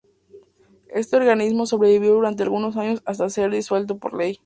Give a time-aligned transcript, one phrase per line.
[0.87, 4.39] Este organismo sobrevivió durante algunos años hasta ser disuelto por ley.